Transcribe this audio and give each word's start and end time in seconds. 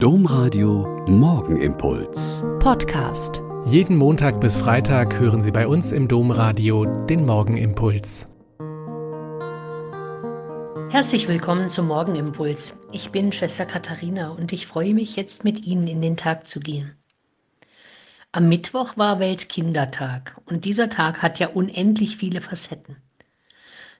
Domradio 0.00 1.04
Morgenimpuls. 1.08 2.44
Podcast. 2.60 3.42
Jeden 3.64 3.96
Montag 3.96 4.40
bis 4.40 4.56
Freitag 4.56 5.18
hören 5.18 5.42
Sie 5.42 5.50
bei 5.50 5.66
uns 5.66 5.90
im 5.90 6.06
Domradio 6.06 6.84
den 6.84 7.26
Morgenimpuls. 7.26 8.28
Herzlich 10.90 11.26
willkommen 11.26 11.68
zum 11.68 11.88
Morgenimpuls. 11.88 12.78
Ich 12.92 13.10
bin 13.10 13.32
Schwester 13.32 13.66
Katharina 13.66 14.28
und 14.28 14.52
ich 14.52 14.68
freue 14.68 14.94
mich 14.94 15.16
jetzt 15.16 15.42
mit 15.42 15.66
Ihnen 15.66 15.88
in 15.88 16.00
den 16.00 16.16
Tag 16.16 16.46
zu 16.46 16.60
gehen. 16.60 16.94
Am 18.30 18.48
Mittwoch 18.48 18.96
war 18.96 19.18
Weltkindertag 19.18 20.40
und 20.46 20.64
dieser 20.64 20.90
Tag 20.90 21.22
hat 21.22 21.40
ja 21.40 21.48
unendlich 21.48 22.16
viele 22.16 22.40
Facetten. 22.40 22.98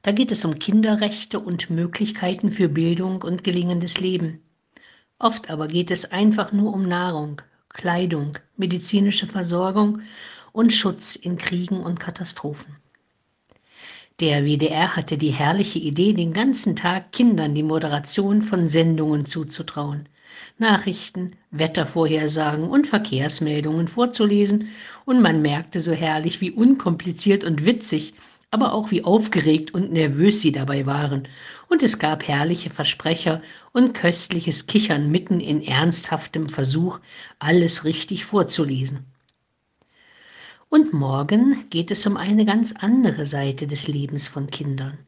Da 0.03 0.13
geht 0.13 0.31
es 0.31 0.45
um 0.45 0.61
Kinderrechte 0.61 1.41
und 1.41 1.71
Möglichkeiten 1.71 2.53
für 2.53 2.69
Bildung 2.69 3.23
und 3.23 3.43
gelingendes 3.43 3.99
Leben. 3.99 4.45
Oft 5.19 5.51
aber 5.51 5.67
geht 5.67 5.91
es 5.91 6.13
einfach 6.13 6.53
nur 6.53 6.73
um 6.73 6.87
Nahrung, 6.87 7.43
Kleidung, 7.71 8.39
medizinische 8.57 9.27
Versorgung 9.27 10.03
und 10.53 10.73
Schutz 10.73 11.17
in 11.17 11.37
Kriegen 11.39 11.81
und 11.81 11.99
Katastrophen. 11.99 12.77
Der 14.21 14.45
WDR 14.45 14.97
hatte 14.97 15.19
die 15.19 15.31
herrliche 15.31 15.79
Idee, 15.79 16.13
den 16.13 16.33
ganzen 16.33 16.77
Tag 16.77 17.13
Kindern 17.13 17.55
die 17.55 17.63
Moderation 17.63 18.43
von 18.43 18.67
Sendungen 18.67 19.27
zuzutrauen, 19.27 20.09
Nachrichten, 20.59 21.37
Wettervorhersagen 21.51 22.69
und 22.69 22.87
Verkehrsmeldungen 22.87 23.89
vorzulesen, 23.89 24.69
und 25.05 25.23
man 25.23 25.41
merkte 25.43 25.81
so 25.81 25.93
herrlich, 25.93 26.41
wie 26.41 26.51
unkompliziert 26.51 27.45
und 27.45 27.65
witzig 27.65 28.15
aber 28.51 28.73
auch 28.73 28.91
wie 28.91 29.05
aufgeregt 29.05 29.75
und 29.75 29.93
nervös 29.93 30.41
sie 30.41 30.53
dabei 30.53 30.87
waren, 30.87 31.29
und 31.69 31.83
es 31.83 31.99
gab 31.99 32.27
herrliche 32.27 32.71
Versprecher 32.71 33.43
und 33.73 33.93
köstliches 33.93 34.67
Kichern 34.67 35.11
mitten 35.11 35.41
in 35.41 35.63
ernsthaftem 35.63 36.49
Versuch, 36.49 37.01
alles 37.39 37.85
richtig 37.85 38.25
vorzulesen. 38.25 39.05
Und 40.71 40.93
morgen 40.93 41.65
geht 41.71 41.91
es 41.91 42.07
um 42.07 42.17
eine 42.17 42.45
ganz 42.45 42.73
andere 42.73 43.27
Seite 43.27 43.67
des 43.67 43.89
Lebens 43.89 44.29
von 44.29 44.51
Kindern. 44.51 44.99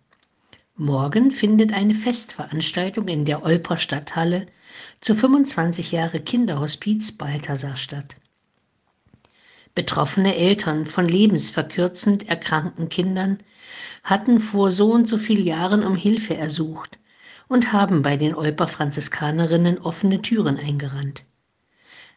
Morgen 0.76 1.30
findet 1.30 1.74
eine 1.74 1.94
Festveranstaltung 1.94 3.08
in 3.08 3.26
der 3.26 3.44
Olper 3.44 3.76
Stadthalle 3.76 4.46
zu 5.00 5.14
25 5.14 5.92
Jahre 5.92 6.20
Kinderhospiz 6.20 7.12
Balthasar 7.12 7.76
statt. 7.76 8.16
Betroffene 9.74 10.34
Eltern 10.34 10.86
von 10.86 11.06
lebensverkürzend 11.06 12.28
erkrankten 12.28 12.88
Kindern 12.88 13.38
hatten 14.02 14.40
vor 14.40 14.70
so 14.70 14.90
und 14.92 15.08
so 15.08 15.16
vielen 15.16 15.46
Jahren 15.46 15.84
um 15.84 15.94
Hilfe 15.94 16.36
ersucht 16.36 16.98
und 17.48 17.72
haben 17.72 18.02
bei 18.02 18.16
den 18.16 18.34
Olper 18.34 18.68
Franziskanerinnen 18.68 19.78
offene 19.78 20.22
Türen 20.22 20.56
eingerannt. 20.56 21.24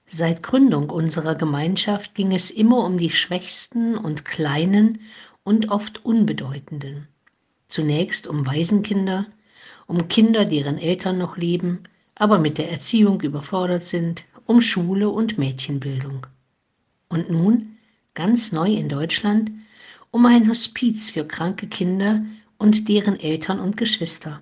Seit 0.05 0.43
Gründung 0.43 0.89
unserer 0.89 1.35
Gemeinschaft 1.35 2.13
ging 2.15 2.33
es 2.33 2.51
immer 2.51 2.83
um 2.83 2.97
die 2.97 3.09
Schwächsten 3.09 3.97
und 3.97 4.25
Kleinen 4.25 4.99
und 5.43 5.69
oft 5.69 6.05
Unbedeutenden. 6.05 7.07
Zunächst 7.67 8.27
um 8.27 8.45
Waisenkinder, 8.45 9.25
um 9.87 10.07
Kinder, 10.07 10.45
deren 10.45 10.77
Eltern 10.77 11.17
noch 11.17 11.37
leben, 11.37 11.83
aber 12.15 12.37
mit 12.37 12.57
der 12.57 12.71
Erziehung 12.71 13.21
überfordert 13.21 13.85
sind, 13.85 14.23
um 14.45 14.61
Schule 14.61 15.09
und 15.09 15.37
Mädchenbildung. 15.37 16.27
Und 17.13 17.29
nun, 17.29 17.77
ganz 18.15 18.51
neu 18.51 18.73
in 18.73 18.89
Deutschland, 18.89 19.51
um 20.09 20.25
ein 20.25 20.49
Hospiz 20.49 21.11
für 21.11 21.27
kranke 21.27 21.67
Kinder 21.67 22.25
und 22.57 22.89
deren 22.89 23.19
Eltern 23.19 23.59
und 23.59 23.77
Geschwister. 23.77 24.41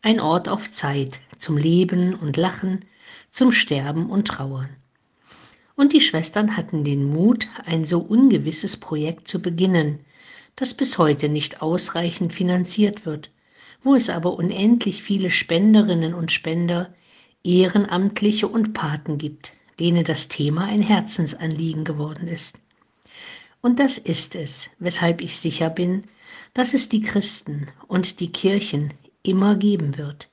Ein 0.00 0.20
Ort 0.20 0.48
auf 0.48 0.70
Zeit 0.70 1.18
zum 1.38 1.56
Leben 1.56 2.14
und 2.14 2.36
Lachen, 2.36 2.84
zum 3.32 3.50
Sterben 3.50 4.10
und 4.10 4.28
Trauern. 4.28 4.68
Und 5.74 5.92
die 5.92 6.00
Schwestern 6.00 6.56
hatten 6.56 6.84
den 6.84 7.02
Mut, 7.02 7.48
ein 7.64 7.84
so 7.84 7.98
ungewisses 7.98 8.76
Projekt 8.76 9.26
zu 9.26 9.42
beginnen, 9.42 9.98
das 10.54 10.74
bis 10.74 10.98
heute 10.98 11.28
nicht 11.28 11.62
ausreichend 11.62 12.32
finanziert 12.32 13.06
wird, 13.06 13.32
wo 13.82 13.96
es 13.96 14.08
aber 14.08 14.34
unendlich 14.34 15.02
viele 15.02 15.32
Spenderinnen 15.32 16.14
und 16.14 16.30
Spender, 16.30 16.94
Ehrenamtliche 17.42 18.46
und 18.46 18.72
Paten 18.72 19.18
gibt, 19.18 19.54
denen 19.80 20.04
das 20.04 20.28
Thema 20.28 20.64
ein 20.64 20.82
Herzensanliegen 20.82 21.84
geworden 21.84 22.28
ist. 22.28 22.58
Und 23.60 23.80
das 23.80 23.98
ist 23.98 24.34
es, 24.34 24.70
weshalb 24.78 25.20
ich 25.20 25.38
sicher 25.38 25.70
bin, 25.70 26.04
dass 26.54 26.74
es 26.74 26.88
die 26.88 27.00
Christen 27.00 27.68
und 27.86 28.20
die 28.20 28.32
Kirchen 28.32 28.94
immer 29.22 29.56
geben 29.56 29.98
wird, 29.98 30.30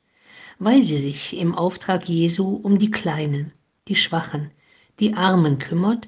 weil 0.59 0.83
sie 0.83 0.97
sich 0.97 1.37
im 1.37 1.55
Auftrag 1.55 2.07
Jesu 2.07 2.55
um 2.55 2.79
die 2.79 2.91
Kleinen, 2.91 3.51
die 3.87 3.95
Schwachen, 3.95 4.51
die 4.99 5.13
Armen 5.13 5.59
kümmert 5.59 6.07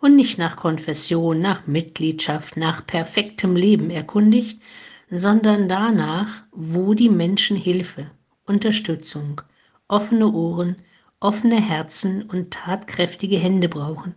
und 0.00 0.16
nicht 0.16 0.38
nach 0.38 0.56
Konfession, 0.56 1.40
nach 1.40 1.66
Mitgliedschaft, 1.66 2.56
nach 2.56 2.86
perfektem 2.86 3.56
Leben 3.56 3.90
erkundigt, 3.90 4.60
sondern 5.10 5.68
danach, 5.68 6.42
wo 6.52 6.94
die 6.94 7.08
Menschen 7.08 7.56
Hilfe, 7.56 8.10
Unterstützung, 8.44 9.40
offene 9.88 10.30
Ohren 10.30 10.76
offene 11.20 11.60
Herzen 11.60 12.22
und 12.22 12.52
tatkräftige 12.52 13.38
Hände 13.38 13.68
brauchen 13.68 14.14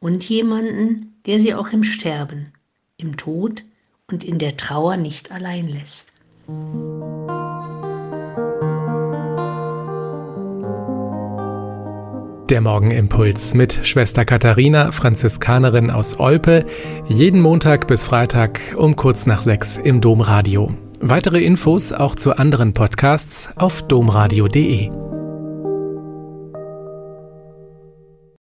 und 0.00 0.28
jemanden, 0.28 1.20
der 1.26 1.40
sie 1.40 1.54
auch 1.54 1.68
im 1.68 1.84
Sterben, 1.84 2.52
im 2.96 3.16
Tod 3.16 3.64
und 4.10 4.24
in 4.24 4.38
der 4.38 4.56
Trauer 4.56 4.96
nicht 4.96 5.30
allein 5.30 5.68
lässt. 5.68 6.12
Der 12.50 12.62
Morgenimpuls 12.62 13.52
mit 13.52 13.86
Schwester 13.86 14.24
Katharina, 14.24 14.90
Franziskanerin 14.90 15.90
aus 15.90 16.18
Olpe, 16.18 16.64
jeden 17.06 17.42
Montag 17.42 17.86
bis 17.86 18.04
Freitag 18.04 18.60
um 18.76 18.96
kurz 18.96 19.26
nach 19.26 19.42
sechs 19.42 19.76
im 19.76 20.00
Domradio. 20.00 20.72
Weitere 21.00 21.44
Infos 21.44 21.92
auch 21.92 22.14
zu 22.14 22.38
anderen 22.38 22.72
Podcasts 22.72 23.50
auf 23.56 23.86
domradio.de. 23.86 25.07